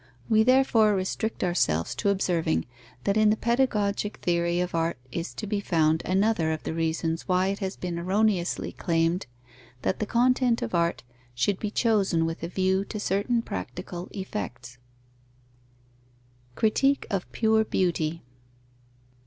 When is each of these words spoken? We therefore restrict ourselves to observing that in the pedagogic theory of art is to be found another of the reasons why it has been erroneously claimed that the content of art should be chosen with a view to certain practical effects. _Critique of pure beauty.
We 0.27 0.41
therefore 0.41 0.95
restrict 0.95 1.43
ourselves 1.43 1.93
to 1.93 2.09
observing 2.09 2.65
that 3.03 3.17
in 3.17 3.29
the 3.29 3.37
pedagogic 3.37 4.17
theory 4.17 4.59
of 4.59 4.73
art 4.73 4.97
is 5.11 5.31
to 5.35 5.45
be 5.45 5.59
found 5.59 6.01
another 6.05 6.51
of 6.51 6.63
the 6.63 6.73
reasons 6.73 7.27
why 7.27 7.49
it 7.49 7.59
has 7.59 7.75
been 7.75 7.99
erroneously 7.99 8.71
claimed 8.71 9.27
that 9.83 9.99
the 9.99 10.07
content 10.07 10.63
of 10.63 10.73
art 10.73 11.03
should 11.35 11.59
be 11.59 11.69
chosen 11.69 12.25
with 12.25 12.41
a 12.41 12.47
view 12.47 12.83
to 12.85 12.99
certain 12.99 13.43
practical 13.43 14.07
effects. 14.09 14.79
_Critique 16.57 17.05
of 17.11 17.31
pure 17.31 17.63
beauty. 17.63 18.23